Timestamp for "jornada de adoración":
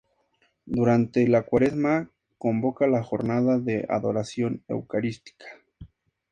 3.03-4.63